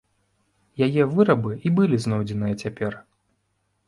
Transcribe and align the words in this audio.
Яе 0.85 1.03
вырабы 1.11 1.51
і 1.69 1.71
былі 1.79 1.99
знойдзеныя 2.05 2.55
цяпер. 2.65 2.97